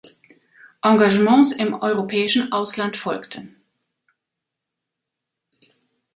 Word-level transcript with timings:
Engagements 0.83 1.51
im 1.51 1.75
europäischen 1.75 2.51
Ausland 2.51 2.97
folgten. 2.97 3.55